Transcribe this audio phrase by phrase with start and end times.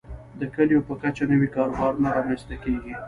[0.39, 2.93] د کليو په کچه نوي کاروبارونه رامنځته کیږي.